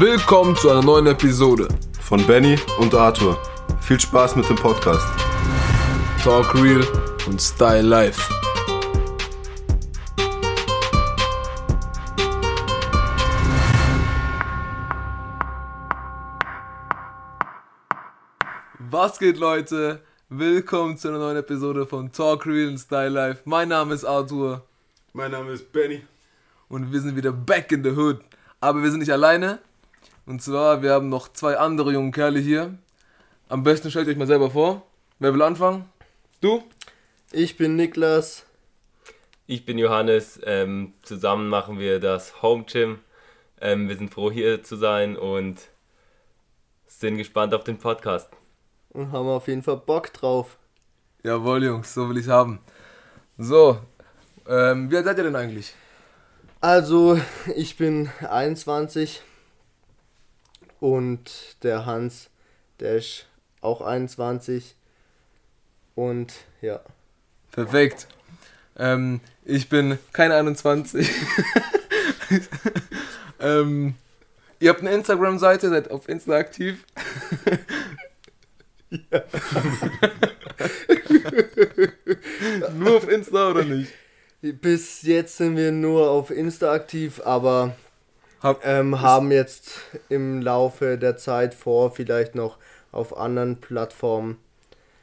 [0.00, 1.68] Willkommen zu einer neuen Episode
[2.00, 3.36] von Benny und Arthur.
[3.82, 5.06] Viel Spaß mit dem Podcast.
[6.24, 6.82] Talk Real
[7.26, 8.18] und Style Life.
[18.78, 20.00] Was geht, Leute?
[20.30, 23.42] Willkommen zu einer neuen Episode von Talk Real und Style Life.
[23.44, 24.64] Mein Name ist Arthur.
[25.12, 26.02] Mein Name ist Benny.
[26.70, 28.20] Und wir sind wieder back in the hood.
[28.62, 29.58] Aber wir sind nicht alleine.
[30.30, 32.78] Und zwar, wir haben noch zwei andere junge Kerle hier.
[33.48, 34.86] Am besten stellt euch mal selber vor.
[35.18, 35.86] Wer will anfangen?
[36.40, 36.62] Du?
[37.32, 38.46] Ich bin Niklas.
[39.48, 40.38] Ich bin Johannes.
[40.44, 43.00] Ähm, zusammen machen wir das Home Gym.
[43.60, 45.62] Ähm, wir sind froh hier zu sein und
[46.86, 48.30] sind gespannt auf den Podcast.
[48.90, 50.58] Und haben auf jeden Fall Bock drauf.
[51.24, 52.60] Jawohl, Jungs, so will ich haben.
[53.36, 53.80] So,
[54.48, 55.74] ähm, wie alt seid ihr denn eigentlich?
[56.60, 57.20] Also,
[57.56, 59.22] ich bin 21
[60.80, 62.30] und der Hans,
[62.80, 63.26] der ist
[63.60, 64.74] auch 21
[65.94, 66.80] und ja.
[67.52, 68.08] Perfekt.
[68.76, 71.10] Ähm, ich bin kein 21.
[73.40, 73.94] ähm,
[74.58, 76.84] ihr habt eine Instagram-Seite, seid auf Insta aktiv.
[78.90, 79.22] ja.
[82.74, 83.92] Nur auf Insta oder nicht?
[84.40, 87.76] Bis jetzt sind wir nur auf Insta aktiv, aber
[88.42, 92.56] Hab, ähm, haben jetzt im Laufe der Zeit vor, vielleicht noch
[92.92, 94.38] auf anderen Plattformen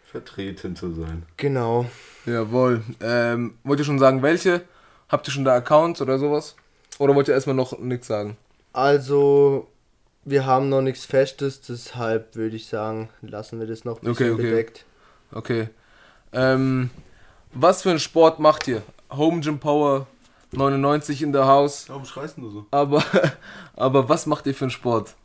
[0.03, 1.23] vertreten zu sein.
[1.37, 1.85] Genau.
[2.25, 2.81] Jawohl.
[3.01, 4.61] Ähm, wollt ihr schon sagen, welche?
[5.09, 6.55] Habt ihr schon da Accounts oder sowas?
[6.97, 8.37] Oder wollt ihr erstmal noch nichts sagen?
[8.73, 9.67] Also,
[10.25, 14.31] wir haben noch nichts Festes, deshalb würde ich sagen, lassen wir das noch ein bisschen
[14.31, 14.49] okay, okay.
[14.49, 14.85] bedeckt.
[15.31, 15.69] Okay.
[16.33, 16.89] Ähm,
[17.53, 18.81] was für einen Sport macht ihr?
[19.11, 20.07] Home Gym Power
[20.51, 21.89] 99 in der Haus.
[21.89, 22.65] Warum schreist du so?
[22.71, 23.03] Aber,
[23.75, 25.15] aber was macht ihr für einen Sport?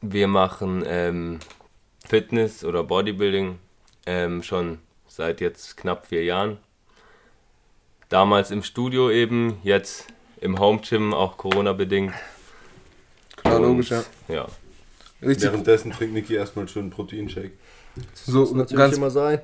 [0.00, 1.38] Wir machen ähm,
[2.06, 3.58] Fitness oder Bodybuilding
[4.06, 6.58] ähm, schon seit jetzt knapp vier Jahren.
[8.08, 10.06] Damals im Studio eben, jetzt
[10.40, 12.12] im Home Gym, auch Corona bedingt.
[13.36, 14.04] Klar, Und, logisch, ja.
[14.28, 14.46] ja.
[15.22, 15.44] Richtig.
[15.44, 17.52] Währenddessen trinkt Niki erstmal schön einen Proteinshake.
[18.14, 19.00] So ganz,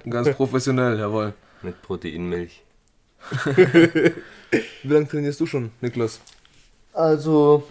[0.08, 1.34] ganz professionell, jawohl.
[1.62, 2.62] Mit Proteinmilch.
[4.50, 6.20] Wie lange trainierst du schon, Niklas?
[6.92, 7.68] Also,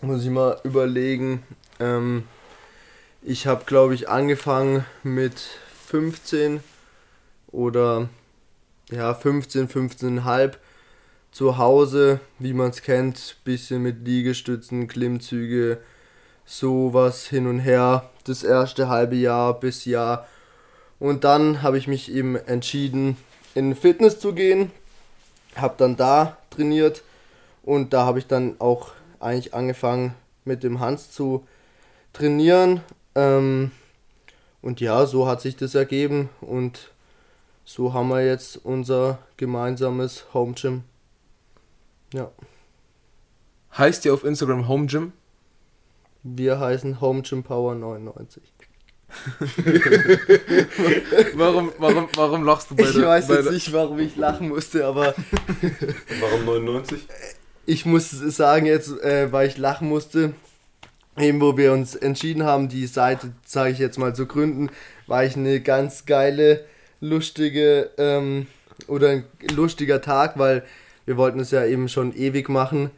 [0.00, 1.42] muss ich mal überlegen.
[1.78, 2.24] Ähm,
[3.22, 5.40] ich habe, glaube ich, angefangen mit
[5.86, 6.60] 15
[7.52, 8.08] oder
[8.90, 10.54] ja, 15, 15,5
[11.30, 15.78] zu Hause, wie man es kennt, bisschen mit Liegestützen, Klimmzüge,
[16.44, 20.28] sowas hin und her, das erste halbe Jahr bis Jahr.
[20.98, 23.16] Und dann habe ich mich eben entschieden,
[23.54, 24.70] in Fitness zu gehen,
[25.56, 27.02] habe dann da trainiert
[27.62, 30.14] und da habe ich dann auch eigentlich angefangen
[30.44, 31.46] mit dem Hans zu
[32.12, 32.80] trainieren.
[33.14, 33.70] Ähm,
[34.60, 36.92] und ja, so hat sich das ergeben und
[37.64, 40.84] so haben wir jetzt unser gemeinsames Home Gym.
[42.12, 42.30] Ja.
[43.76, 45.12] Heißt ihr auf Instagram Home Gym?
[46.22, 48.51] Wir heißen Home Gym Power 99.
[51.34, 54.48] warum, warum, warum lachst du bei Ich der, weiß bei jetzt nicht, warum ich lachen
[54.48, 55.14] musste, aber.
[56.20, 57.00] warum 99?
[57.66, 60.34] Ich muss sagen, jetzt, äh, weil ich lachen musste,
[61.18, 64.70] eben wo wir uns entschieden haben, die Seite, sage ich jetzt mal, zu gründen,
[65.06, 66.64] war ich eine ganz geile,
[67.00, 68.46] lustige ähm,
[68.86, 69.24] oder ein
[69.54, 70.64] lustiger Tag, weil
[71.04, 72.90] wir wollten es ja eben schon ewig machen.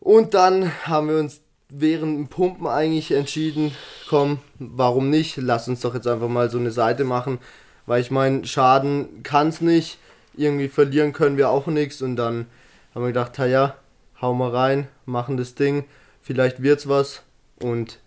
[0.00, 1.40] Und dann haben wir uns
[1.76, 3.72] während dem Pumpen eigentlich entschieden,
[4.08, 5.36] komm, warum nicht?
[5.36, 7.38] Lass uns doch jetzt einfach mal so eine Seite machen,
[7.86, 9.98] weil ich meine, Schaden kann es nicht,
[10.36, 12.46] irgendwie verlieren können wir auch nichts und dann
[12.94, 13.76] haben wir gedacht, ja,
[14.20, 15.84] hau mal rein, machen das Ding,
[16.22, 17.22] vielleicht wird's was
[17.60, 18.00] und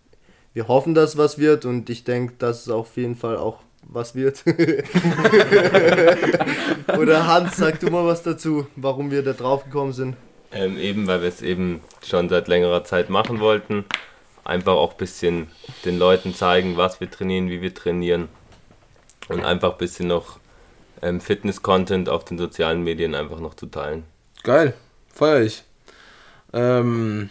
[0.54, 4.16] wir hoffen, dass was wird und ich denke, dass es auf jeden Fall auch was
[4.16, 4.44] wird.
[6.98, 10.16] Oder Hans, sag du mal was dazu, warum wir da drauf gekommen sind.
[10.52, 13.86] Ähm, eben, weil wir es eben schon seit längerer Zeit machen wollten.
[14.44, 15.52] Einfach auch ein bisschen
[15.84, 18.30] den Leuten zeigen, was wir trainieren, wie wir trainieren.
[19.28, 20.40] Und einfach ein bisschen noch
[21.02, 24.06] ähm, Fitness-Content auf den sozialen Medien einfach noch zu teilen.
[24.44, 24.74] Geil,
[25.14, 25.64] feier ich.
[26.54, 27.30] Ähm,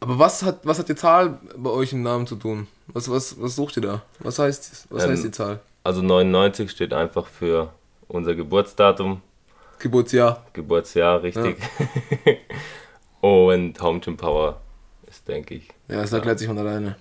[0.00, 2.68] aber was hat, was hat die Zahl bei euch im Namen zu tun?
[2.86, 4.02] Was, was, was sucht ihr da?
[4.20, 5.60] Was heißt, was ähm, heißt die Zahl?
[5.82, 7.72] Also 99 steht einfach für
[8.06, 9.20] unser Geburtsdatum
[9.78, 10.46] Geburtsjahr.
[10.52, 11.58] Geburtsjahr, richtig.
[12.24, 12.34] Ja.
[13.28, 14.60] Und Home Gym Power
[15.08, 15.68] ist, denke ich.
[15.88, 16.96] Ja, das erklärt sich von alleine.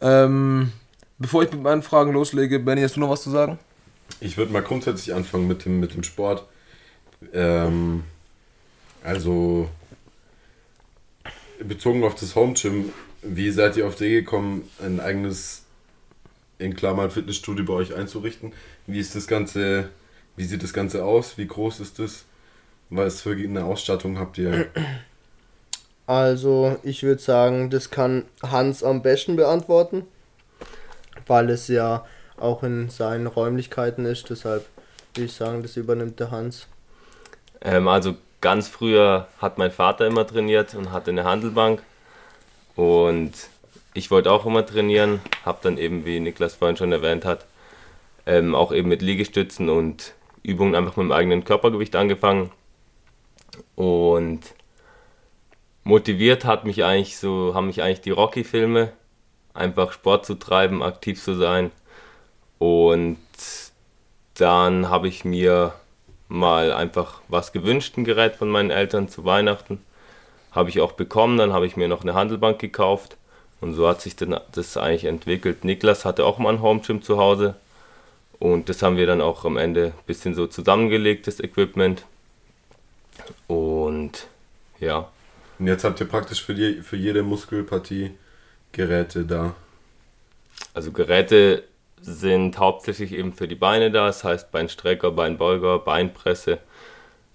[0.00, 0.72] Ähm,
[1.18, 3.58] bevor ich mit meinen Fragen loslege, Benny, hast du noch was zu sagen?
[4.20, 6.44] Ich würde mal grundsätzlich anfangen mit dem, mit dem Sport.
[7.32, 8.04] Ähm,
[9.02, 9.68] also,
[11.60, 12.92] bezogen auf das Home Gym,
[13.22, 15.62] wie seid ihr auf die Idee gekommen, ein eigenes,
[16.58, 18.52] in Klammern Fitnessstudio bei euch einzurichten?
[18.86, 19.88] Wie ist das Ganze,
[20.36, 21.38] wie sieht das Ganze aus?
[21.38, 22.24] Wie groß ist das?
[22.90, 24.66] Was für eine Ausstattung habt ihr?
[26.06, 30.02] Also, ich würde sagen, das kann Hans am besten beantworten,
[31.26, 32.04] weil es ja
[32.36, 34.28] auch in seinen Räumlichkeiten ist.
[34.28, 34.66] Deshalb
[35.14, 36.66] würde ich sagen, das übernimmt der Hans.
[37.60, 41.82] Ähm, also ganz früher hat mein Vater immer trainiert und hatte eine Handelbank.
[42.74, 43.32] Und
[43.94, 47.46] ich wollte auch immer trainieren, habe dann eben, wie Niklas vorhin schon erwähnt hat,
[48.26, 52.50] ähm, auch eben mit Liegestützen und Übungen einfach mit dem eigenen Körpergewicht angefangen.
[53.74, 54.40] Und
[55.84, 58.92] motiviert hat mich eigentlich so, haben mich eigentlich die Rocky-Filme,
[59.54, 61.70] einfach Sport zu treiben, aktiv zu sein.
[62.58, 63.18] Und
[64.34, 65.74] dann habe ich mir
[66.28, 69.82] mal einfach was gewünscht, ein Gerät von meinen Eltern zu Weihnachten.
[70.52, 73.16] Habe ich auch bekommen, dann habe ich mir noch eine Handelbank gekauft
[73.60, 75.64] und so hat sich das eigentlich entwickelt.
[75.64, 77.54] Niklas hatte auch mal ein Home Gym zu Hause
[78.42, 82.04] und das haben wir dann auch am Ende ein bisschen so zusammengelegt, das Equipment.
[83.46, 84.26] Und
[84.80, 85.08] ja.
[85.60, 88.10] Und jetzt habt ihr praktisch für, die, für jede Muskelpartie
[88.72, 89.54] Geräte da.
[90.74, 91.62] Also Geräte
[92.00, 96.58] sind hauptsächlich eben für die Beine da, das heißt Beinstrecker, Beinbeuger, Beinpresse.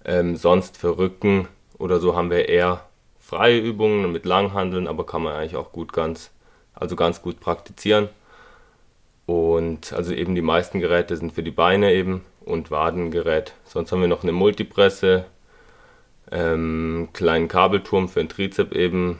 [0.04, 2.84] Ähm, sonst für Rücken oder so haben wir eher
[3.18, 6.32] freie Übungen mit Langhandeln, aber kann man eigentlich auch gut ganz,
[6.74, 8.10] also ganz gut praktizieren.
[9.28, 13.52] Und also eben die meisten Geräte sind für die Beine eben und Wadengerät.
[13.66, 15.26] Sonst haben wir noch eine Multipresse,
[16.32, 19.18] ähm, kleinen Kabelturm für den Trizep eben,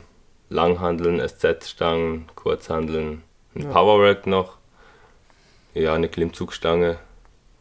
[0.49, 3.21] Langhandeln, SZ-Stangen, Kurzhandeln,
[3.53, 3.69] ein ja.
[3.69, 4.57] Power Rack noch
[5.75, 6.97] ja, eine Klimmzugstange.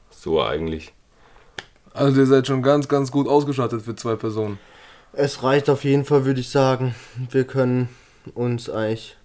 [0.09, 0.95] So eigentlich.
[1.93, 4.59] Also ihr seid schon ganz, ganz gut ausgestattet für zwei Personen.
[5.13, 6.95] Es reicht auf jeden Fall, würde ich sagen.
[7.31, 7.91] Wir können
[8.33, 9.18] uns eigentlich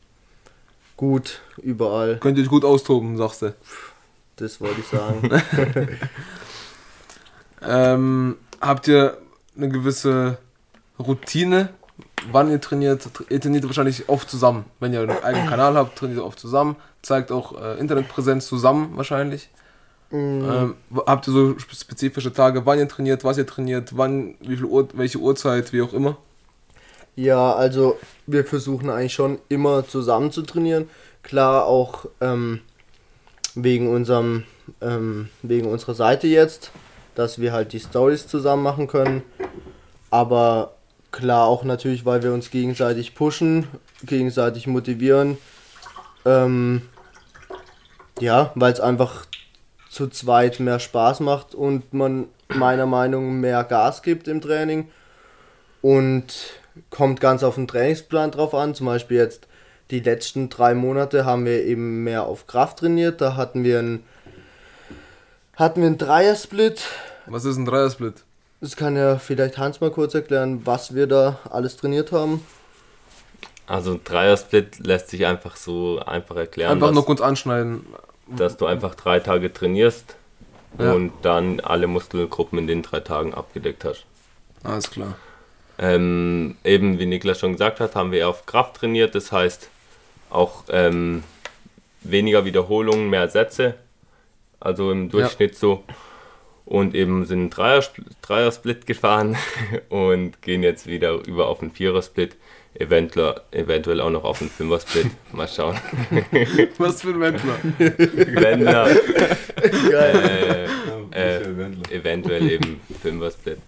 [0.97, 2.17] gut überall.
[2.17, 3.53] Könnt ihr euch gut austoben, sagst du.
[4.37, 5.29] Das wollte ich sagen.
[7.61, 9.17] ähm, habt ihr
[9.55, 10.37] eine gewisse
[10.99, 11.69] Routine,
[12.31, 13.07] wann ihr trainiert?
[13.29, 14.65] Ihr trainiert wahrscheinlich oft zusammen.
[14.79, 18.93] Wenn ihr einen eigenen Kanal habt, trainiert ihr oft zusammen zeigt auch äh, Internetpräsenz zusammen
[18.95, 19.49] wahrscheinlich.
[20.09, 20.49] Mhm.
[20.49, 20.75] Ähm,
[21.05, 24.87] habt ihr so spezifische Tage, wann ihr trainiert, was ihr trainiert, wann, wie viel Uhr,
[24.93, 26.17] welche Uhrzeit, wie auch immer?
[27.15, 30.89] Ja, also wir versuchen eigentlich schon immer zusammen zu trainieren.
[31.21, 32.61] Klar auch ähm,
[33.55, 34.43] wegen unserem
[34.81, 36.71] ähm, wegen unserer Seite jetzt,
[37.15, 39.23] dass wir halt die Stories zusammen machen können.
[40.09, 40.73] Aber
[41.11, 43.67] klar auch natürlich, weil wir uns gegenseitig pushen,
[44.03, 45.37] gegenseitig motivieren.
[46.25, 46.81] Ähm,
[48.19, 49.25] ja, weil es einfach
[49.89, 54.89] zu zweit mehr Spaß macht und man meiner Meinung nach mehr Gas gibt im Training.
[55.81, 56.33] Und
[56.89, 58.75] kommt ganz auf den Trainingsplan drauf an.
[58.75, 59.47] Zum Beispiel jetzt
[59.91, 63.21] die letzten drei Monate haben wir eben mehr auf Kraft trainiert.
[63.21, 64.03] Da hatten wir einen,
[65.55, 66.85] hatten wir einen Dreiersplit.
[67.25, 68.23] Was ist ein Dreiersplit?
[68.61, 72.45] Das kann ja vielleicht Hans mal kurz erklären, was wir da alles trainiert haben.
[73.67, 76.71] Also ein Dreiersplit lässt sich einfach so einfach erklären.
[76.71, 77.85] Einfach nur kurz anschneiden
[78.27, 80.15] dass du einfach drei Tage trainierst
[80.79, 80.93] ja.
[80.93, 84.05] und dann alle Muskelgruppen in den drei Tagen abgedeckt hast.
[84.63, 85.15] Alles klar.
[85.79, 89.69] Ähm, eben wie Niklas schon gesagt hat, haben wir auf Kraft trainiert, das heißt
[90.29, 91.23] auch ähm,
[92.01, 93.75] weniger Wiederholungen, mehr Sätze,
[94.59, 95.57] also im Durchschnitt ja.
[95.57, 95.83] so.
[96.65, 97.81] Und eben sind einen
[98.21, 99.35] Dreier-Split gefahren
[99.89, 102.37] und gehen jetzt wieder über auf einen Vierer-Split
[102.75, 105.07] eventuell, eventuell auch noch auf einen Fünfer-Split.
[105.33, 105.77] Mal schauen.
[106.77, 107.57] Was für ein Wendler?
[107.77, 108.89] Wendler.
[109.91, 110.69] Geil.
[111.11, 111.41] Äh, äh,
[111.91, 113.59] eventuell eben Fünfer-Split.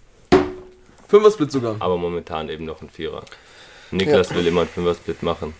[1.08, 1.76] Fünfer-Split sogar?
[1.78, 3.22] Aber momentan eben noch ein Vierer.
[3.90, 4.36] Niklas ja.
[4.36, 5.54] will immer einen Fünfer-Split machen.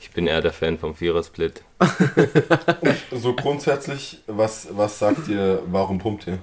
[0.00, 1.62] Ich bin eher der Fan vom Vierer-Split.
[3.12, 6.38] so grundsätzlich, was, was sagt ihr, warum pumpt ihr?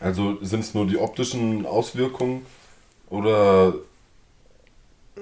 [0.00, 2.46] Also sind es nur die optischen Auswirkungen
[3.10, 3.74] oder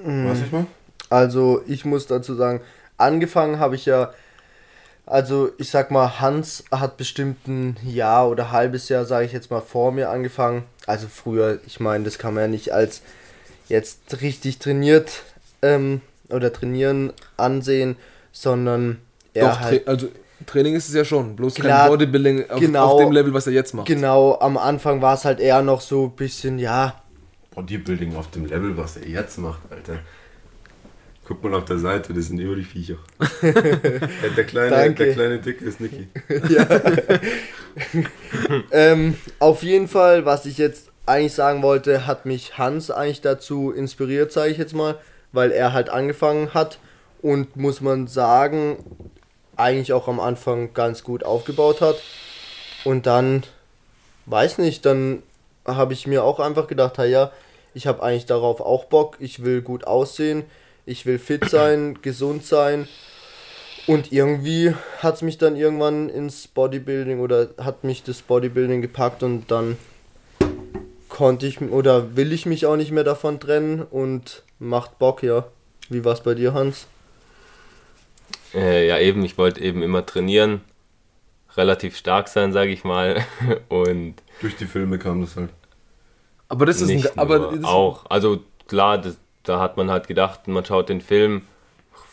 [0.04, 0.66] was ich mal?
[1.10, 2.60] Also ich muss dazu sagen,
[2.96, 4.12] angefangen habe ich ja,
[5.06, 9.50] also ich sag mal, Hans hat bestimmt ein Jahr oder halbes Jahr, sage ich jetzt
[9.50, 10.64] mal, vor mir angefangen.
[10.88, 13.02] Also früher, ich meine, das kann man ja nicht als
[13.68, 15.22] jetzt richtig trainiert
[15.60, 17.96] ähm, oder trainieren ansehen,
[18.32, 18.98] sondern
[19.34, 20.08] er Doch, halt, also
[20.46, 23.46] Training ist es ja schon, bloß klar, kein Bodybuilding auf, genau, auf dem Level, was
[23.46, 23.86] er jetzt macht.
[23.86, 27.02] Genau, am Anfang war es halt eher noch so ein bisschen, ja,
[27.54, 29.98] Bodybuilding auf dem Level, was er jetzt macht, Alter.
[31.26, 32.96] Guck mal auf der Seite, das sind über die Viecher.
[33.42, 36.08] der, kleine, der kleine Dicke ist Niki.
[38.72, 43.70] ähm, auf jeden Fall, was ich jetzt eigentlich sagen wollte, hat mich Hans eigentlich dazu
[43.70, 44.96] inspiriert, sage ich jetzt mal,
[45.32, 46.78] weil er halt angefangen hat
[47.22, 48.76] und muss man sagen,
[49.56, 51.96] eigentlich auch am Anfang ganz gut aufgebaut hat.
[52.84, 53.42] Und dann,
[54.26, 55.22] weiß nicht, dann
[55.66, 57.32] habe ich mir auch einfach gedacht, ja,
[57.74, 60.44] ich habe eigentlich darauf auch Bock, ich will gut aussehen,
[60.86, 62.88] ich will fit sein, gesund sein.
[63.88, 69.22] Und irgendwie hat es mich dann irgendwann ins Bodybuilding oder hat mich das Bodybuilding gepackt
[69.22, 69.78] und dann
[71.08, 75.46] konnte ich oder will ich mich auch nicht mehr davon trennen und macht Bock, ja.
[75.88, 76.86] Wie war es bei dir, Hans?
[78.52, 80.60] Äh, ja, eben, ich wollte eben immer trainieren,
[81.56, 83.24] relativ stark sein, sage ich mal.
[83.68, 85.48] Und Durch die Filme kam das halt.
[86.50, 89.90] Aber das ist nicht ein, aber nur, das, auch, also klar, das, da hat man
[89.90, 91.42] halt gedacht, man schaut den Film.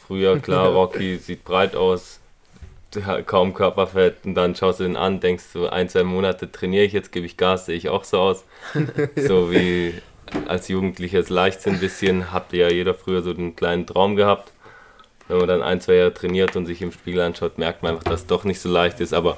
[0.08, 2.20] Früher, klar, Rocky sieht breit aus,
[3.26, 6.94] kaum Körperfett und dann schaust du den an, denkst du, ein, zwei Monate trainiere ich,
[6.94, 8.44] jetzt gebe ich Gas, sehe ich auch so aus.
[9.16, 9.96] so wie
[10.48, 14.52] als Jugendliches Leichtsinn ein bisschen, hatte ja jeder früher so einen kleinen Traum gehabt.
[15.28, 18.04] Wenn man dann ein, zwei Jahre trainiert und sich im Spiegel anschaut, merkt man einfach,
[18.04, 19.38] dass es doch nicht so leicht ist, aber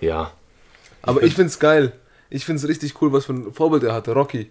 [0.00, 0.32] ja,
[1.02, 1.92] aber ich find's geil.
[2.30, 4.50] Ich find's richtig cool, was für ein Vorbild er hatte, Rocky.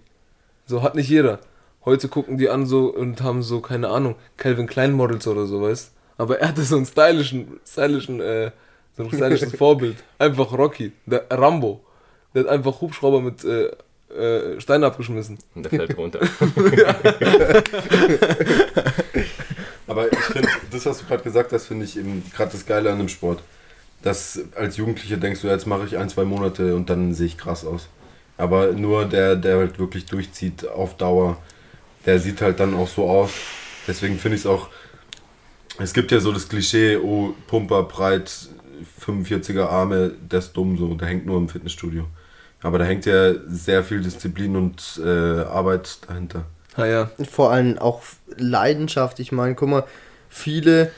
[0.66, 1.40] So hat nicht jeder.
[1.88, 5.62] Heute gucken die an so und haben so, keine Ahnung, Calvin Klein Models oder so,
[5.62, 8.52] weißt Aber er hatte so einen stylischen, stylischen, äh,
[8.98, 9.96] so ein stylisches Vorbild.
[10.20, 10.92] Einfach Rocky.
[11.06, 11.80] Der Rambo.
[12.36, 13.72] Der hat einfach Hubschrauber mit äh,
[14.14, 15.38] äh, Steinen abgeschmissen.
[15.56, 16.20] und der fällt runter.
[19.88, 22.92] Aber ich finde, das, was du gerade gesagt hast, finde ich eben gerade das Geile
[22.92, 23.42] an dem Sport.
[24.02, 27.38] Dass als Jugendlicher denkst du, jetzt mache ich ein, zwei Monate und dann sehe ich
[27.38, 27.88] krass aus.
[28.36, 31.38] Aber nur der, der halt wirklich durchzieht auf Dauer,
[32.08, 33.32] der sieht halt dann auch so aus.
[33.86, 34.70] Deswegen finde ich es auch,
[35.78, 38.32] es gibt ja so das Klischee, oh, Pumper, breit,
[39.06, 42.06] 45er Arme, der ist dumm so, der hängt nur im Fitnessstudio.
[42.62, 46.46] Aber da hängt ja sehr viel Disziplin und äh, Arbeit dahinter.
[46.76, 47.12] Ah ja.
[47.30, 48.02] vor allem auch
[48.38, 49.20] Leidenschaft.
[49.20, 49.84] Ich meine, guck mal,
[50.30, 50.92] viele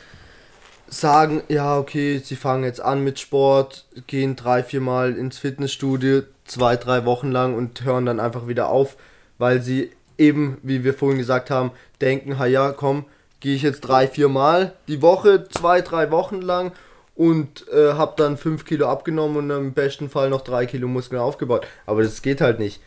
[0.89, 6.23] sagen, ja, okay, sie fangen jetzt an mit Sport, gehen drei, vier Mal ins Fitnessstudio,
[6.45, 8.95] zwei, drei Wochen lang und hören dann einfach wieder auf,
[9.37, 11.71] weil sie eben, wie wir vorhin gesagt haben,
[12.01, 13.05] denken, ha ja, komm,
[13.39, 16.73] gehe ich jetzt drei, vier Mal die Woche, zwei, drei Wochen lang
[17.15, 21.21] und äh, habe dann fünf Kilo abgenommen und im besten Fall noch drei Kilo Muskeln
[21.21, 21.65] aufgebaut.
[21.85, 22.81] Aber das geht halt nicht.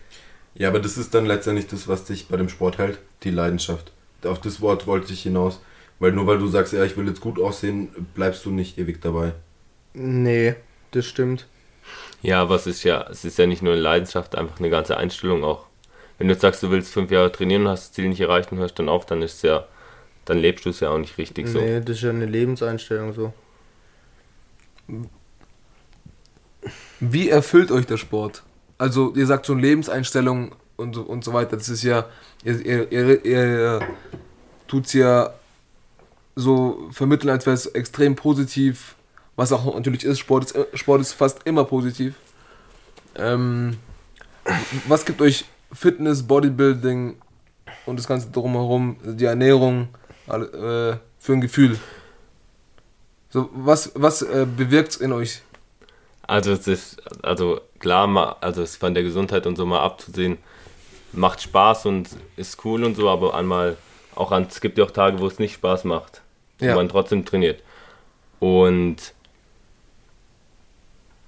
[0.55, 3.93] Ja, aber das ist dann letztendlich das, was dich bei dem Sport hält, die Leidenschaft.
[4.25, 5.61] Auf das Wort wollte ich hinaus.
[5.99, 9.01] Weil nur weil du sagst, ja, ich will jetzt gut aussehen, bleibst du nicht ewig
[9.01, 9.33] dabei.
[9.95, 10.57] Nee,
[10.91, 11.47] das stimmt.
[12.23, 14.97] Ja, aber es ist ja, es ist ja nicht nur eine Leidenschaft, einfach eine ganze
[14.97, 15.67] Einstellung auch.
[16.19, 18.53] Wenn du jetzt sagst, du willst fünf Jahre trainieren und hast das Ziel nicht erreicht
[18.53, 19.67] und hörst dann auf, dann ist es ja,
[20.25, 21.59] dann lebst du es ja auch nicht richtig so.
[21.59, 23.33] Nee, das ist ja eine Lebenseinstellung so.
[27.01, 28.43] Wie erfüllt euch der Sport?
[28.79, 31.57] Also, ihr sagt schon Lebenseinstellung und, so- und so weiter.
[31.57, 32.07] Das ist ja,
[32.45, 33.89] ihr, ihr, ihr, ihr
[34.69, 35.33] tut's ja
[36.35, 38.95] so vermitteln, als wäre es extrem positiv,
[39.37, 40.19] was auch natürlich ist.
[40.19, 42.15] Sport ist, Sport ist fast immer positiv.
[43.17, 43.77] Ähm,
[44.89, 47.17] was gibt euch Fitness, Bodybuilding
[47.87, 49.89] und das Ganze drumherum, die Ernährung,
[50.27, 51.79] alle, äh, für ein Gefühl?
[53.31, 55.43] So, was was äh, bewirkt in euch?
[56.27, 60.39] Also es ist, also klar, also es ist von der Gesundheit und so mal abzusehen,
[61.13, 63.77] macht Spaß und ist cool und so, aber einmal
[64.15, 66.23] auch an, es gibt ja auch Tage, wo es nicht Spaß macht,
[66.59, 66.75] wo Ja.
[66.75, 67.63] man trotzdem trainiert.
[68.39, 68.97] Und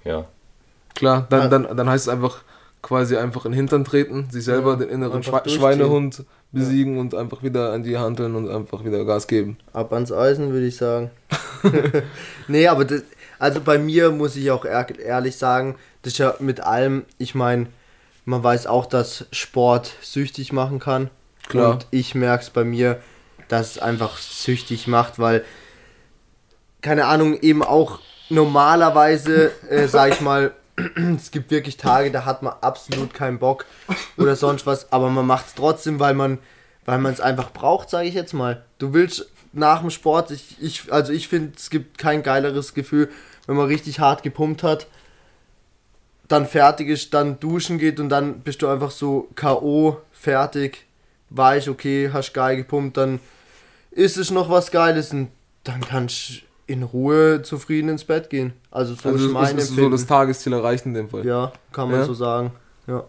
[0.03, 0.25] ja,
[0.93, 2.41] Klar, dann, dann, dann heißt es einfach
[2.85, 5.59] quasi einfach in den Hintern treten, sich selber Ja, den inneren Schwe durchziehen.
[5.59, 9.57] Schweinehund besiegen und einfach wieder an die Hanteln und einfach wieder Gas geben.
[9.73, 11.09] Ab ans Eisen, würde ich sagen.
[12.47, 13.01] nee, aber das,
[13.39, 17.33] also bei mir muss ich auch ehr- ehrlich sagen, das ist ja mit allem, ich
[17.33, 17.65] meine,
[18.23, 21.09] man weiß auch, dass Sport süchtig machen kann.
[21.49, 21.71] Klar.
[21.73, 22.99] Und ich merke es bei mir,
[23.47, 25.43] dass es einfach süchtig macht, weil,
[26.81, 27.99] keine Ahnung, eben auch
[28.29, 30.51] normalerweise, äh, sag ich mal,
[31.15, 33.65] es gibt wirklich Tage, da hat man absolut keinen Bock
[34.17, 36.39] oder sonst was, aber man macht es trotzdem, weil man
[36.85, 38.63] weil man es einfach braucht, sage ich jetzt mal.
[38.77, 43.09] Du willst nach dem Sport, ich, ich also ich finde, es gibt kein geileres Gefühl,
[43.47, 44.87] wenn man richtig hart gepumpt hat,
[46.27, 50.85] dann fertig ist, dann duschen geht und dann bist du einfach so KO, fertig,
[51.29, 53.19] weich, okay, hast geil gepumpt, dann
[53.91, 55.29] ist es noch was Geiles und
[55.63, 56.33] dann kannst du
[56.67, 58.53] in Ruhe zufrieden ins Bett gehen.
[58.71, 61.25] Also so Also ist mein ist, so das Tagesziel erreicht in dem Fall.
[61.25, 62.05] ja, kann man Ja?
[62.05, 62.51] so sagen.
[62.87, 63.03] Ja.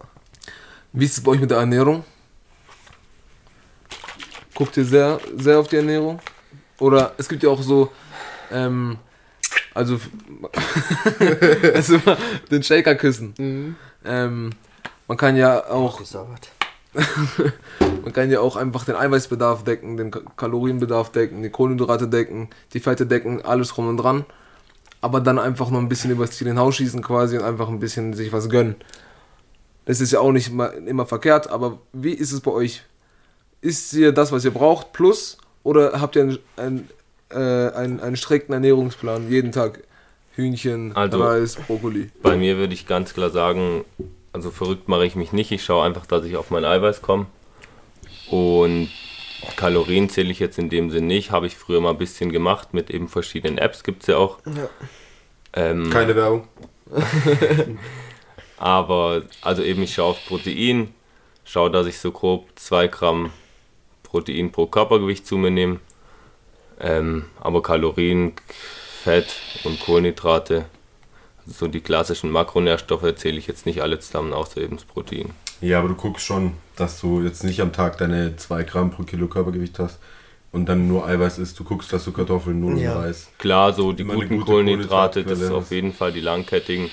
[0.92, 2.04] Wie ist es bei euch mit der Ernährung?
[4.54, 6.18] Guckt ihr sehr, sehr auf die Ernährung?
[6.78, 7.90] Oder es gibt ja auch so,
[8.50, 8.96] ähm,
[9.74, 9.98] also,
[11.74, 11.98] also
[12.50, 13.34] den Shaker küssen.
[13.38, 13.76] Mhm.
[14.04, 14.50] Ähm,
[15.08, 16.50] man kann ja auch Gesabbert.
[18.02, 22.48] man kann ja auch einfach den Eiweißbedarf decken, den Ka- Kalorienbedarf decken, die Kohlenhydrate decken,
[22.72, 24.24] die Fette decken, alles drum und dran.
[25.00, 28.32] Aber dann einfach noch ein bisschen übers Ziel hinausschießen quasi und einfach ein bisschen sich
[28.32, 28.76] was gönnen.
[29.84, 32.82] Das ist ja auch nicht immer, immer verkehrt, aber wie ist es bei euch?
[33.60, 36.88] Ist ihr das, was ihr braucht, plus oder habt ihr einen, einen,
[37.30, 39.80] äh, einen, einen strikten Ernährungsplan jeden Tag?
[40.34, 42.10] Hühnchen, Also- Reis, Brokkoli.
[42.22, 43.84] Bei mir würde ich ganz klar sagen,
[44.36, 45.50] also verrückt mache ich mich nicht.
[45.50, 47.24] Ich schaue einfach, dass ich auf mein Eiweiß komme.
[48.28, 48.90] Und
[49.56, 51.30] Kalorien zähle ich jetzt in dem Sinn nicht.
[51.30, 54.38] Habe ich früher mal ein bisschen gemacht mit eben verschiedenen Apps, gibt es ja auch.
[54.44, 54.68] Ja.
[55.54, 56.48] Ähm, Keine Werbung.
[58.58, 60.92] aber also eben ich schaue auf Protein,
[61.46, 63.30] schaue, dass ich so grob 2 Gramm
[64.02, 65.80] Protein pro Körpergewicht zu mir nehme.
[66.78, 68.34] Ähm, aber Kalorien,
[69.02, 70.66] Fett und Kohlenhydrate,
[71.46, 75.30] so die klassischen Makronährstoffe zähle ich jetzt nicht alle zusammen, außer eben das Protein.
[75.60, 79.04] Ja, aber du guckst schon, dass du jetzt nicht am Tag deine 2 Gramm pro
[79.04, 79.98] Kilo Körpergewicht hast
[80.52, 81.58] und dann nur Eiweiß isst.
[81.58, 82.98] Du guckst, dass du Kartoffeln, Nudeln, Ja.
[82.98, 83.28] Reis.
[83.38, 86.90] Klar, so die guten gute Kohlenhydrate, das ist auf jeden Fall die langkettigen.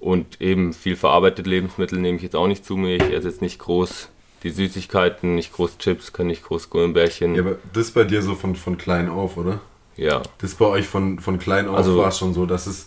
[0.00, 2.96] Und eben viel verarbeitete Lebensmittel nehme ich jetzt auch nicht zu mir.
[2.96, 4.08] Ich esse jetzt nicht groß
[4.44, 7.34] die Süßigkeiten, nicht groß Chips, kann nicht groß Gummibärchen.
[7.34, 9.60] Ja, aber das ist bei dir so von, von klein auf, oder?
[9.96, 10.22] ja.
[10.38, 12.86] Das ist bei euch von, von klein auf Also- war es schon so, dass es,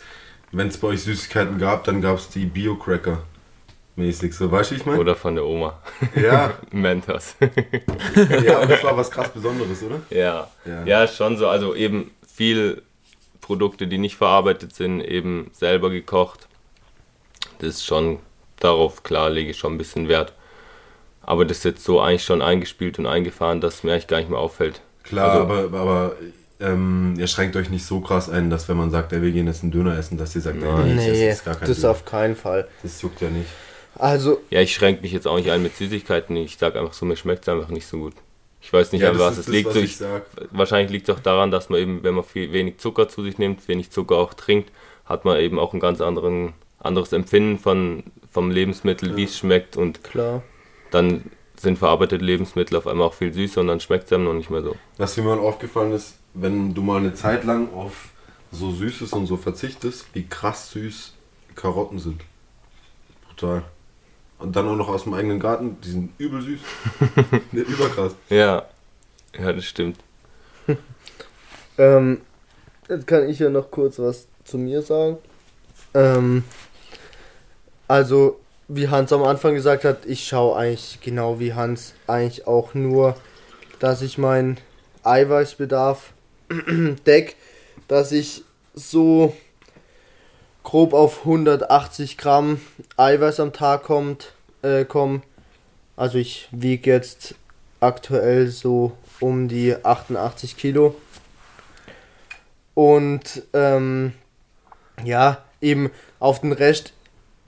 [0.51, 3.23] wenn es bei euch Süßigkeiten gab, dann gab es die Bio-Cracker
[3.95, 4.33] mäßig.
[4.35, 4.99] So, weißt du, ich meine?
[4.99, 5.79] Oder von der Oma.
[6.15, 7.35] Ja, Mentos.
[8.43, 10.01] ja, aber das war was krass Besonderes, oder?
[10.09, 10.49] ja.
[10.65, 10.85] Ja.
[10.85, 11.07] ja.
[11.07, 11.47] schon so.
[11.47, 12.81] Also eben viel
[13.41, 16.47] Produkte, die nicht verarbeitet sind, eben selber gekocht.
[17.59, 18.19] Das ist schon,
[18.59, 20.33] darauf klar lege ich schon ein bisschen Wert.
[21.23, 24.29] Aber das ist jetzt so eigentlich schon eingespielt und eingefahren, dass mir eigentlich gar nicht
[24.29, 24.81] mehr auffällt.
[25.03, 26.15] Klar, Also- aber, aber
[26.61, 29.47] ähm, ihr schränkt euch nicht so krass ein, dass wenn man sagt, ey, wir gehen
[29.47, 30.95] jetzt einen Döner essen, dass ihr sagt, Nein.
[30.95, 31.91] nee, jetzt gar keinen das Döner.
[31.91, 32.67] auf keinen Fall.
[32.83, 33.49] Das juckt ja nicht.
[33.95, 36.35] Also, Ja, ich schränke mich jetzt auch nicht ein mit Süßigkeiten.
[36.37, 38.13] Ich sage einfach so, mir schmeckt es einfach nicht so gut.
[38.61, 39.69] Ich weiß nicht, ja, an was ist es das, liegt.
[39.69, 39.97] was ich
[40.51, 43.37] wahrscheinlich liegt es auch daran, dass man eben, wenn man viel, wenig Zucker zu sich
[43.39, 44.71] nimmt, wenig Zucker auch trinkt,
[45.05, 49.77] hat man eben auch ein ganz anderen, anderes Empfinden von, vom Lebensmittel, wie es schmeckt.
[49.77, 50.43] Und klar.
[50.91, 51.23] dann
[51.61, 54.49] sind verarbeitete Lebensmittel auf einmal auch viel süßer und dann schmeckt es einem noch nicht
[54.49, 54.75] mehr so.
[54.97, 58.09] Was mir mal aufgefallen ist, wenn du mal eine Zeit lang auf
[58.51, 61.13] so Süßes und so verzichtest, wie krass süß
[61.55, 62.21] Karotten sind.
[63.27, 63.63] Brutal.
[64.39, 66.59] Und dann auch noch aus dem eigenen Garten, die sind übel süß.
[67.51, 68.15] ne, überkrass.
[68.29, 68.65] Ja,
[69.37, 69.97] ja, das stimmt.
[71.77, 72.21] Ähm,
[72.89, 75.17] jetzt kann ich ja noch kurz was zu mir sagen.
[75.93, 76.43] Ähm,
[77.87, 78.40] also,
[78.73, 83.15] wie Hans am Anfang gesagt hat, ich schaue eigentlich genau wie Hans eigentlich auch nur,
[83.79, 84.57] dass ich meinen
[85.03, 86.13] Eiweißbedarf
[87.05, 87.35] deck,
[87.89, 89.35] dass ich so
[90.63, 92.61] grob auf 180 Gramm
[92.95, 94.31] Eiweiß am Tag kommt,
[94.61, 95.21] äh, komm.
[95.97, 97.35] Also ich wiege jetzt
[97.81, 100.95] aktuell so um die 88 Kilo.
[102.73, 104.13] Und ähm,
[105.03, 106.93] ja, eben auf den Rest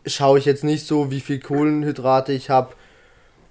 [0.06, 2.74] schaue ich jetzt nicht so, wie viel Kohlenhydrate ich habe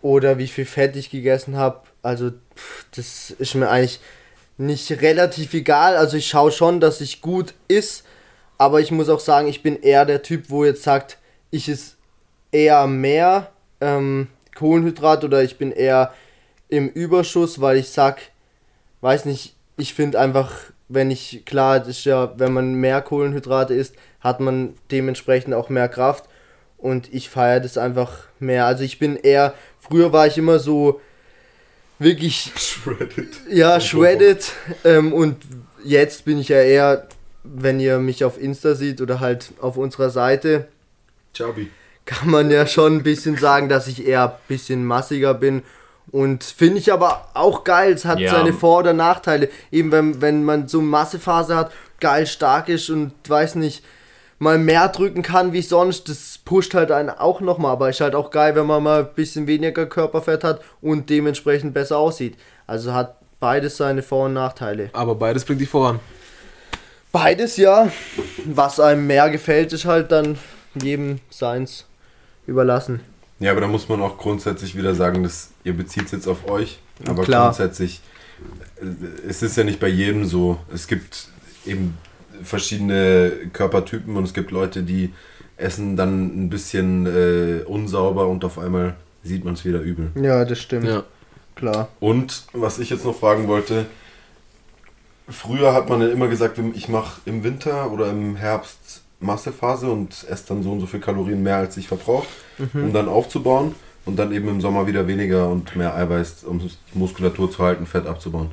[0.02, 1.80] oder wie viel Fett ich gegessen habe.
[2.02, 4.00] Also pff, das ist mir eigentlich
[4.58, 5.96] nicht relativ egal.
[5.96, 8.04] Also ich schaue schon, dass ich gut ist,
[8.58, 11.18] aber ich muss auch sagen, ich bin eher der Typ, wo jetzt sagt,
[11.50, 11.96] ich ist
[12.50, 16.12] eher mehr ähm, Kohlenhydrat oder ich bin eher
[16.68, 18.20] im Überschuss, weil ich sag,
[19.00, 20.52] weiß nicht, ich finde einfach,
[20.88, 25.68] wenn ich, klar, das ist ja, wenn man mehr Kohlenhydrate isst, hat man dementsprechend auch
[25.68, 26.24] mehr Kraft
[26.82, 28.66] und ich feiere das einfach mehr.
[28.66, 31.00] Also ich bin eher, früher war ich immer so
[31.98, 33.28] wirklich Shredded.
[33.48, 34.52] ja, shredded.
[34.84, 35.36] Ähm, und
[35.84, 37.06] jetzt bin ich ja eher,
[37.44, 40.66] wenn ihr mich auf Insta sieht oder halt auf unserer Seite,
[41.32, 41.70] Chubby.
[42.04, 45.62] kann man ja schon ein bisschen sagen, dass ich eher ein bisschen massiger bin.
[46.10, 47.92] Und finde ich aber auch geil.
[47.92, 48.32] Es hat Ja.
[48.32, 49.48] seine Vor- oder Nachteile.
[49.70, 53.82] Eben wenn, wenn man so eine Massephase hat, geil stark ist und weiß nicht,
[54.42, 57.72] mal mehr drücken kann wie sonst, das pusht halt einen auch nochmal.
[57.72, 61.72] Aber ist halt auch geil, wenn man mal ein bisschen weniger Körperfett hat und dementsprechend
[61.72, 62.36] besser aussieht.
[62.66, 64.90] Also hat beides seine Vor- und Nachteile.
[64.94, 66.00] Aber beides bringt dich voran.
[67.12, 67.92] Beides ja.
[68.44, 70.36] Was einem mehr gefällt, ist halt dann
[70.74, 71.86] jedem seins
[72.46, 73.00] überlassen.
[73.38, 76.48] Ja, aber da muss man auch grundsätzlich wieder sagen, dass ihr bezieht es jetzt auf
[76.50, 76.80] euch.
[77.06, 77.46] Aber Klar.
[77.46, 78.00] grundsätzlich,
[78.80, 80.58] äh, es ist ja nicht bei jedem so.
[80.74, 81.28] Es gibt
[81.64, 81.96] eben
[82.44, 85.12] verschiedene Körpertypen und es gibt Leute, die
[85.56, 90.10] essen dann ein bisschen äh, unsauber und auf einmal sieht man es wieder übel.
[90.20, 90.86] Ja, das stimmt.
[90.86, 91.04] Ja.
[91.54, 91.88] Klar.
[92.00, 93.86] Und was ich jetzt noch fragen wollte,
[95.28, 100.26] früher hat man ja immer gesagt, ich mache im Winter oder im Herbst Massephase und
[100.28, 102.26] esse dann so und so viel Kalorien mehr, als ich verbrauche,
[102.74, 103.74] um dann aufzubauen.
[104.04, 106.60] und dann eben im Sommer wieder weniger und mehr Eiweiß, um
[106.94, 108.50] Muskulatur zu halten, Fett abzubauen.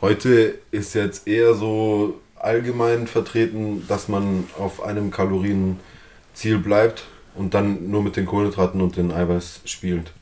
[0.00, 7.90] Heute ist jetzt eher so allgemein vertreten, dass man auf einem Kalorienziel bleibt und dann
[7.90, 10.12] nur mit den Kohlenhydraten und den Eiweiß spielt.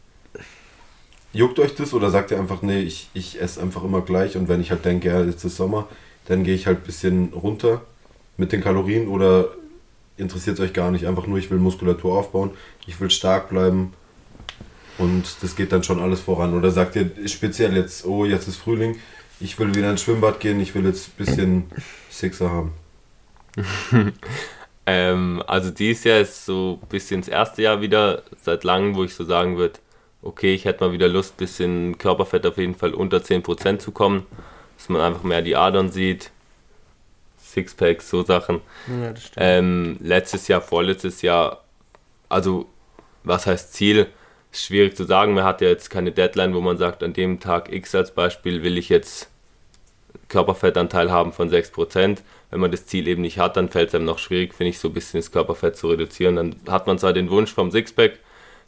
[1.32, 4.48] Juckt euch das oder sagt ihr einfach, nee, ich, ich esse einfach immer gleich und
[4.48, 5.88] wenn ich halt denke, ja, jetzt ist Sommer,
[6.26, 7.82] dann gehe ich halt ein bisschen runter
[8.36, 9.48] mit den Kalorien oder
[10.16, 12.50] interessiert es euch gar nicht, einfach nur, ich will Muskulatur aufbauen,
[12.86, 13.92] ich will stark bleiben
[14.98, 16.54] und das geht dann schon alles voran.
[16.54, 18.96] Oder sagt ihr speziell jetzt, oh, jetzt ist Frühling,
[19.40, 21.64] ich will wieder ins Schwimmbad gehen, ich will jetzt ein bisschen
[22.10, 22.72] Sixer haben.
[24.86, 29.04] ähm, also dieses Jahr ist so ein bisschen das erste Jahr wieder seit langem, wo
[29.04, 29.78] ich so sagen würde,
[30.22, 33.92] okay, ich hätte mal wieder Lust, ein bisschen Körperfett auf jeden Fall unter 10% zu
[33.92, 34.26] kommen,
[34.76, 36.30] dass man einfach mehr die Adern sieht,
[37.38, 38.60] Sixpacks, so Sachen.
[38.88, 41.62] Ja, ähm, letztes Jahr, vorletztes Jahr,
[42.28, 42.66] also
[43.22, 44.08] was heißt Ziel?
[44.54, 45.34] Schwierig zu sagen.
[45.34, 48.62] Man hat ja jetzt keine Deadline, wo man sagt, an dem Tag X als Beispiel
[48.62, 49.28] will ich jetzt
[50.28, 52.18] Körperfettanteil haben von 6%.
[52.50, 54.78] Wenn man das Ziel eben nicht hat, dann fällt es einem noch schwierig, finde ich,
[54.78, 56.36] so ein bisschen das Körperfett zu reduzieren.
[56.36, 58.20] Dann hat man zwar den Wunsch vom Sixpack,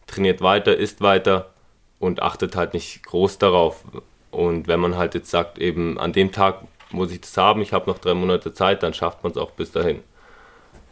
[0.06, 1.50] trainiert weiter, isst weiter
[1.98, 3.84] und achtet halt nicht groß darauf.
[4.30, 7.72] Und wenn man halt jetzt sagt, eben an dem Tag muss ich das haben, ich
[7.72, 10.02] habe noch drei Monate Zeit, dann schafft man es auch bis dahin.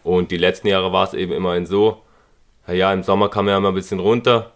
[0.03, 2.03] Und die letzten Jahre war es eben immerhin so,
[2.67, 4.54] ja, im Sommer kam ja mal ein bisschen runter,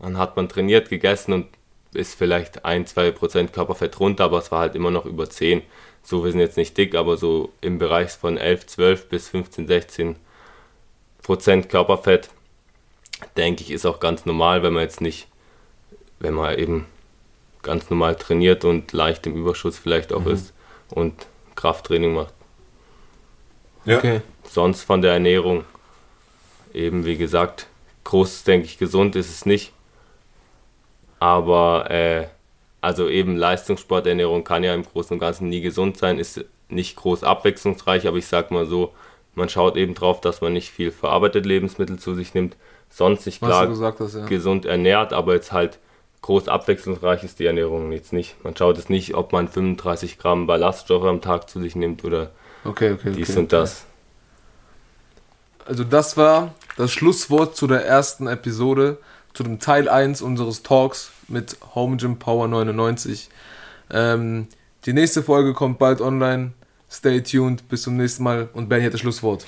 [0.00, 1.46] dann hat man trainiert, gegessen und
[1.92, 5.62] ist vielleicht ein, zwei Prozent Körperfett runter, aber es war halt immer noch über 10.
[6.02, 9.66] So, wir sind jetzt nicht dick, aber so im Bereich von 11, 12 bis 15,
[9.66, 10.16] 16
[11.22, 12.30] Prozent Körperfett,
[13.36, 15.28] denke ich, ist auch ganz normal, wenn man jetzt nicht,
[16.18, 16.86] wenn man eben
[17.62, 20.32] ganz normal trainiert und leicht im Überschuss vielleicht auch mhm.
[20.32, 20.54] ist
[20.88, 22.32] und Krafttraining macht.
[23.84, 23.98] Ja.
[23.98, 24.20] Okay.
[24.44, 25.64] Sonst von der Ernährung,
[26.72, 27.66] eben wie gesagt,
[28.04, 29.72] groß, denke ich, gesund ist es nicht.
[31.20, 32.26] Aber äh,
[32.80, 37.24] also eben Leistungssporternährung kann ja im Großen und Ganzen nie gesund sein, ist nicht groß
[37.24, 38.92] abwechslungsreich, aber ich sag mal so,
[39.34, 42.56] man schaut eben drauf, dass man nicht viel verarbeitete Lebensmittel zu sich nimmt,
[42.88, 44.26] sonst sich klar hast, ja.
[44.26, 45.78] gesund ernährt, aber jetzt halt
[46.22, 48.42] groß abwechslungsreich ist die Ernährung jetzt nicht.
[48.44, 52.30] Man schaut es nicht, ob man 35 Gramm Ballaststoffe am Tag zu sich nimmt oder
[52.64, 53.84] okay, okay, dies okay, und das.
[55.64, 58.98] Also das war das Schlusswort zu der ersten Episode,
[59.34, 63.28] zu dem Teil 1 unseres Talks mit Home Gym Power 99.
[63.90, 64.48] Ähm,
[64.86, 66.52] die nächste Folge kommt bald online.
[66.90, 69.44] Stay tuned, bis zum nächsten Mal und Benny hat das Schlusswort.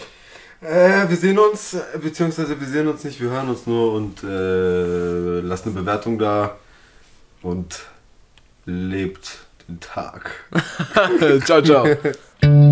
[0.60, 5.40] Äh, wir sehen uns, beziehungsweise wir sehen uns nicht, wir hören uns nur und äh,
[5.40, 6.56] lasst eine Bewertung da
[7.42, 7.80] und
[8.64, 10.30] lebt den Tag.
[11.44, 11.86] ciao, ciao.